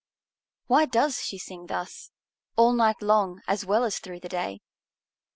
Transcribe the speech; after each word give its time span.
Why 0.65 0.85
does 0.87 1.21
she 1.21 1.37
sing 1.37 1.67
thus, 1.67 2.09
all 2.55 2.73
night 2.73 3.03
long 3.03 3.43
as 3.47 3.67
well 3.67 3.83
as 3.83 3.99
through 3.99 4.21
the 4.21 4.29
day? 4.29 4.61